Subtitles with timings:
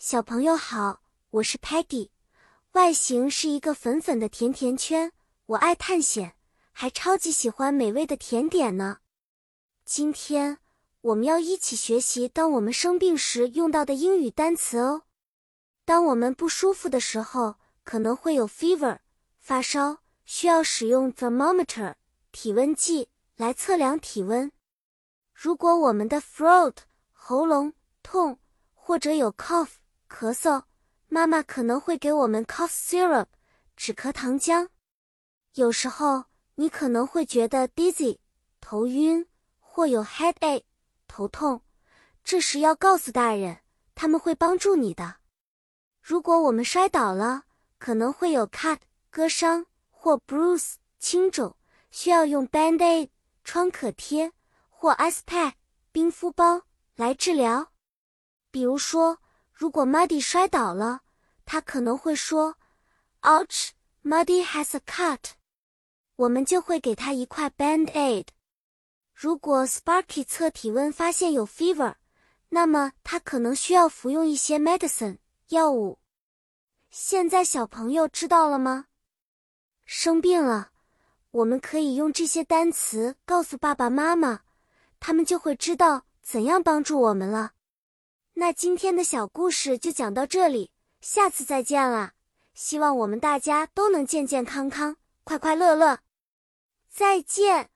[0.00, 2.10] 小朋友好，我是 Patty，
[2.74, 5.12] 外形是一个粉粉的甜甜圈。
[5.46, 6.36] 我爱探险，
[6.70, 8.98] 还超级喜欢美味的甜点呢。
[9.84, 10.58] 今天
[11.00, 15.02] 我们要一起学习当我们生病时用到的英语单词哦。
[15.84, 19.00] 当我们不舒服的时候，可能会有 fever
[19.40, 21.96] 发烧，需要使用 thermometer
[22.30, 24.52] 体温计来测量体温。
[25.34, 26.76] 如果我们的 throat
[27.12, 27.72] 喉咙
[28.04, 28.38] 痛，
[28.72, 29.70] 或者有 cough。
[30.08, 30.64] 咳嗽，
[31.08, 33.26] 妈妈可能会给我们 cough syrup
[33.76, 34.68] 止咳糖浆。
[35.54, 36.24] 有时候
[36.54, 38.18] 你可能会觉得 dizzy
[38.60, 39.26] 头晕，
[39.60, 40.64] 或有 headache
[41.06, 41.62] 头痛，
[42.24, 43.58] 这时要告诉大人，
[43.94, 45.16] 他们会帮助你的。
[46.00, 47.44] 如果我们摔倒了，
[47.78, 48.78] 可能会有 cut
[49.10, 51.54] 割伤或 bruise 青肿，
[51.90, 53.10] 需要用 band aid
[53.44, 54.32] 创可贴
[54.70, 55.52] 或 ice pack
[55.92, 56.62] 冰敷包
[56.96, 57.72] 来治疗。
[58.50, 59.20] 比如说。
[59.58, 61.00] 如果 Muddy 摔倒了，
[61.44, 62.54] 他可能会说
[63.22, 63.70] ：“Ouch,
[64.04, 65.32] Muddy has a cut。”
[66.14, 68.28] 我们就会给他一块 Band Aid。
[69.12, 71.96] 如果 Sparky 测体温发现有 fever，
[72.50, 75.98] 那么他可能需要服用一些 medicine 药物。
[76.90, 78.86] 现在小朋友知道了吗？
[79.84, 80.70] 生病了，
[81.32, 84.42] 我们可以用这些单词告诉爸爸妈妈，
[85.00, 87.54] 他们就会知道怎样帮助我们了。
[88.40, 92.12] 那今天的小故事就讲到这里，下次再见了。
[92.54, 95.98] 希望我们大家都能健健康康、快快乐乐。
[96.88, 97.68] 再见。